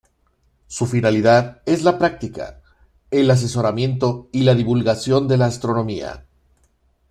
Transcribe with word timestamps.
Su 0.65 0.87
finalidad 0.87 1.61
es 1.67 1.83
la 1.83 1.99
práctica, 1.99 2.59
el 3.11 3.29
asesoramiento 3.29 4.29
y 4.31 4.41
la 4.41 4.55
divulgación 4.55 5.27
de 5.27 5.37
la 5.37 5.45
astronomía. 5.45 6.25